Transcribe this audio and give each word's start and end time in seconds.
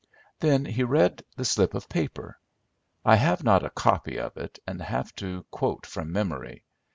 Then 0.39 0.65
he 0.65 0.81
read 0.81 1.23
the 1.35 1.45
slip 1.45 1.75
of 1.75 1.87
paper. 1.87 2.39
I 3.05 3.17
have 3.17 3.43
not 3.43 3.63
a 3.63 3.69
copy 3.69 4.17
of 4.17 4.35
it, 4.35 4.57
and 4.65 4.81
have 4.81 5.13
to 5.17 5.45
quote 5.51 5.85
from 5.85 6.11
memory. 6.11 6.63